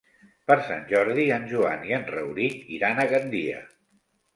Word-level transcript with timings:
Per 0.51 0.55
Sant 0.69 0.81
Jordi 0.93 1.27
en 1.37 1.47
Joan 1.53 1.85
i 1.91 1.95
en 2.01 2.11
Rauric 2.17 2.67
iran 2.81 2.99
a 3.07 3.11
Gandia. 3.17 3.67